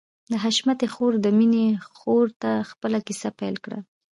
د 0.31 0.33
حشمتي 0.43 0.87
خور 0.93 1.13
د 1.21 1.27
مينې 1.37 1.65
خور 1.97 2.25
ته 2.41 2.51
خپله 2.69 2.97
کيسه 3.07 3.29
پيل 3.39 3.55
کړه. 3.63 3.79